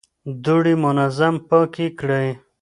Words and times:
دوړې 0.43 0.73
منظم 0.83 1.35
پاکې 1.49 1.87
کړئ. 1.99 2.27